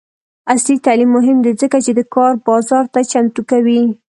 عصري 0.51 0.75
تعلیم 0.85 1.09
مهم 1.17 1.37
دی 1.45 1.51
ځکه 1.61 1.77
چې 1.85 1.91
د 1.95 2.01
کار 2.15 2.33
بازار 2.47 2.85
ته 2.93 2.99
چمتو 3.11 3.41
کوي. 3.51 3.81